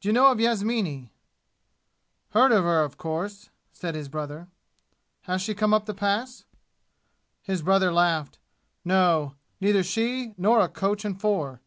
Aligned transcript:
"D'you 0.00 0.14
know 0.14 0.28
of 0.32 0.40
Yasmini?" 0.40 1.10
"Heard 2.30 2.52
of 2.52 2.64
her 2.64 2.82
of 2.84 2.96
course," 2.96 3.50
said 3.70 3.94
his 3.94 4.08
brother. 4.08 4.48
"Has 5.24 5.42
she 5.42 5.52
come 5.54 5.74
up 5.74 5.84
the 5.84 5.92
Pass?" 5.92 6.46
His 7.42 7.60
brother 7.60 7.92
laughed. 7.92 8.38
"No, 8.82 9.34
neither 9.60 9.82
she 9.82 10.32
nor 10.38 10.60
a 10.60 10.70
coach 10.70 11.04
and 11.04 11.20
four." 11.20 11.60